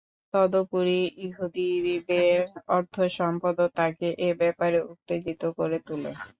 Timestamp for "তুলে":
5.87-6.11